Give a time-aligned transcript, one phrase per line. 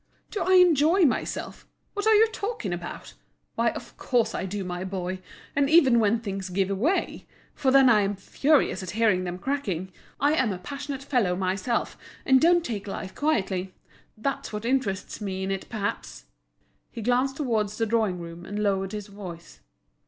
[0.31, 1.67] Do I enjoy myself?
[1.93, 3.13] What are you talking about?
[3.53, 5.19] Why, of course I do, my boy,
[5.55, 9.91] and even when things give way, for then I am furious at hearing them cracking,
[10.19, 13.75] I am a passionate fellow myself, and don't take life quietly;
[14.17, 16.25] that's what interests me in it perhaps."
[16.89, 19.59] He glanced towards the drawing room, and lowered his voice.